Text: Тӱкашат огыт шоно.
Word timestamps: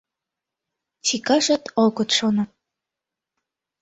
Тӱкашат 1.05 1.63
огыт 1.83 2.09
шоно. 2.17 2.43